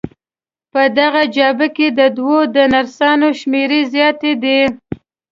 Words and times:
په 0.71 0.81
دغه 0.99 1.23
جبهه 1.35 1.67
کې 1.75 1.87
د 1.99 2.01
دوی 2.17 2.39
د 2.55 2.57
نرسانو 2.73 3.27
شمېر 3.39 3.71
زیات 3.93 4.21
دی. 4.43 4.61